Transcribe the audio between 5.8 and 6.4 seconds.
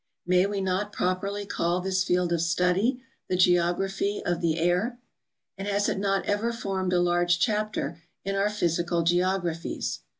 it not